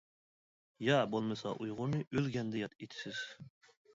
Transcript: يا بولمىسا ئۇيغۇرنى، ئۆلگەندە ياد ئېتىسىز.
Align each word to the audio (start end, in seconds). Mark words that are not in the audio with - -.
يا 0.85 0.95
بولمىسا 1.15 1.51
ئۇيغۇرنى، 1.59 2.01
ئۆلگەندە 2.05 2.61
ياد 2.65 2.75
ئېتىسىز. 2.79 3.23